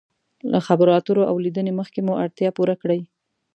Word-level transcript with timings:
له 0.51 0.59
خبرو 0.67 0.91
اترو 0.99 1.23
او 1.29 1.35
لیدنې 1.45 1.71
مخکې 1.79 1.99
مو 2.05 2.13
اړتیا 2.23 2.49
پوره 2.57 2.75
کړئ. 2.81 3.01